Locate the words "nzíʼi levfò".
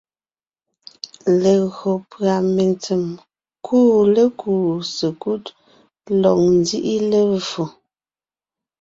6.59-7.63